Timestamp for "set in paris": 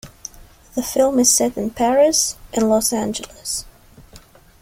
1.29-2.35